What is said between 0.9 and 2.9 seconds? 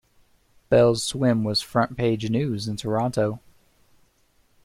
swim was front-page news in